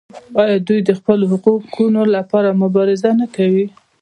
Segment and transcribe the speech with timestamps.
[0.41, 3.65] آیا دوی د خپلو حقونو لپاره مبارزه نه کوي؟